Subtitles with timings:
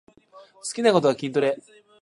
[0.55, 1.59] 好きなことは筋トレ